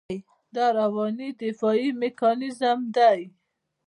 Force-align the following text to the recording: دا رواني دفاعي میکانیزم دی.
دا 0.55 0.65
رواني 0.79 1.29
دفاعي 1.41 1.89
میکانیزم 1.99 2.79
دی. 2.95 3.19